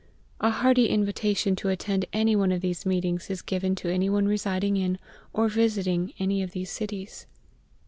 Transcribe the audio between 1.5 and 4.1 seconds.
to attend any one of these meetings is given to any